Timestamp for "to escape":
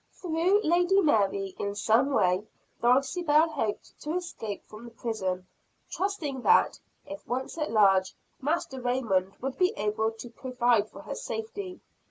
4.01-4.65